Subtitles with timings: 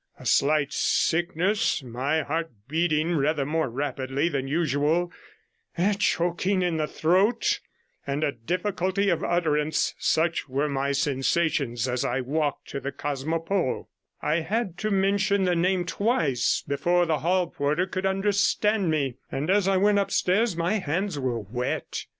[0.19, 5.11] A slight sickness, my heart beating rather more rapidly than usual,
[5.77, 7.59] a choking in the throat,
[8.07, 13.89] and a difficulty of utterance; such were my sensations as I walked to the Cosmopole;
[14.23, 19.51] I had to mention the name twice before the hall porter could understand me, and
[19.51, 22.07] as I went upstairs my hands were wet.